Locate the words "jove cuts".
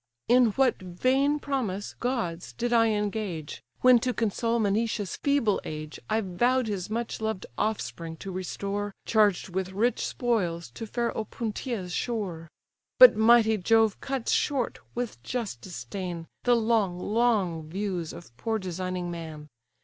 13.59-14.31